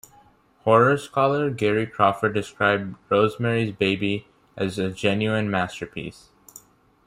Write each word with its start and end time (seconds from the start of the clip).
Horror 0.63 0.97
scholar 0.97 1.51
Gary 1.51 1.85
Crawford 1.85 2.33
described 2.33 2.95
"Rosemary's 3.11 3.73
Baby" 3.75 4.25
as 4.57 4.79
"a 4.79 4.89
genuine 4.89 5.47
masterpiece". 5.47 6.29